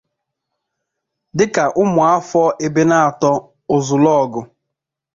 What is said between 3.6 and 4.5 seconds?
Ozulọgụ